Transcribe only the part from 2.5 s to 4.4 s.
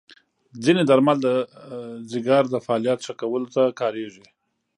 فعالیت ښه کولو ته کارېږي.